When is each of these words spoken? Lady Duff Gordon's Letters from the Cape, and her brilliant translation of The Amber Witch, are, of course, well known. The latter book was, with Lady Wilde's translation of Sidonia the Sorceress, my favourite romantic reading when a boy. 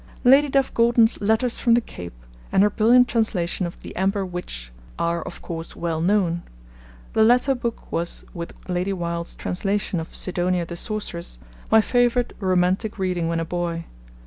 Lady 0.23 0.49
Duff 0.49 0.73
Gordon's 0.73 1.21
Letters 1.21 1.59
from 1.59 1.75
the 1.75 1.79
Cape, 1.79 2.15
and 2.51 2.63
her 2.63 2.71
brilliant 2.71 3.07
translation 3.07 3.67
of 3.67 3.81
The 3.81 3.95
Amber 3.95 4.25
Witch, 4.25 4.71
are, 4.97 5.21
of 5.21 5.43
course, 5.43 5.75
well 5.75 6.01
known. 6.01 6.41
The 7.13 7.23
latter 7.23 7.53
book 7.53 7.91
was, 7.91 8.25
with 8.33 8.55
Lady 8.67 8.93
Wilde's 8.93 9.35
translation 9.35 9.99
of 9.99 10.15
Sidonia 10.15 10.65
the 10.65 10.75
Sorceress, 10.75 11.37
my 11.69 11.81
favourite 11.81 12.33
romantic 12.39 12.97
reading 12.97 13.27
when 13.27 13.39
a 13.39 13.45
boy. 13.45 13.85